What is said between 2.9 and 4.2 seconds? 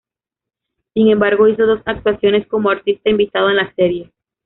invitado en la serie.